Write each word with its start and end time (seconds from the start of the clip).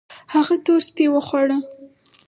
هغه 0.33 0.55
تور 0.65 0.79
سپي 0.87 1.05
وخواړه 1.11 1.57